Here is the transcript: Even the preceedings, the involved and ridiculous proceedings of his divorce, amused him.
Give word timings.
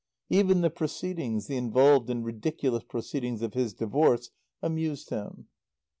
Even 0.31 0.61
the 0.61 0.71
preceedings, 0.71 1.45
the 1.45 1.57
involved 1.57 2.09
and 2.09 2.25
ridiculous 2.25 2.83
proceedings 2.83 3.43
of 3.43 3.53
his 3.53 3.71
divorce, 3.75 4.31
amused 4.63 5.11
him. 5.11 5.45